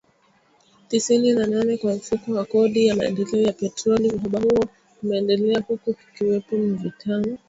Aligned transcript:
tisini 0.87 1.33
na 1.33 1.47
nane 1.47 1.77
kwa 1.77 1.95
Mfuko 1.95 2.31
wa 2.33 2.45
Kodi 2.45 2.87
ya 2.87 2.95
Maendeleo 2.95 3.41
ya 3.47 3.53
Petroli 3.53 4.09
uhaba 4.11 4.39
huo 4.39 4.65
umeendelea 5.03 5.59
huku 5.67 5.93
kukiwepo 5.95 6.55
mivutano 6.57 7.37